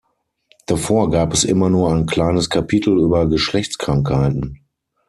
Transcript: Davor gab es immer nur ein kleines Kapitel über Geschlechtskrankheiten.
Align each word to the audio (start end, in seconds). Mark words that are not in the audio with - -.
Davor 0.65 1.11
gab 1.11 1.31
es 1.31 1.43
immer 1.43 1.69
nur 1.69 1.91
ein 1.93 2.07
kleines 2.07 2.49
Kapitel 2.49 2.97
über 2.97 3.27
Geschlechtskrankheiten. 3.29 4.61